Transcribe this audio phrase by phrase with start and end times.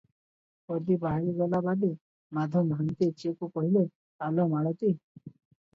[0.71, 1.91] ପଦୀ ବାହାରି ଗଲା ବାଦେ
[2.39, 3.87] ମାଧ ମହାନ୍ତିଏ ଝିଅକୁ କହିଲେ,
[4.31, 4.97] "ଆଲୋ ମାଳତୀ!